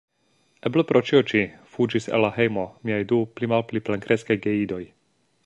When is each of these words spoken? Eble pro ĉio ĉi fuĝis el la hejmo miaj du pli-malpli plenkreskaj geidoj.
Eble 0.69 0.83
pro 0.91 1.01
ĉio 1.09 1.19
ĉi 1.31 1.41
fuĝis 1.73 2.09
el 2.13 2.25
la 2.27 2.33
hejmo 2.39 2.65
miaj 2.91 2.99
du 3.13 3.21
pli-malpli 3.37 3.85
plenkreskaj 3.91 4.39
geidoj. 4.49 4.83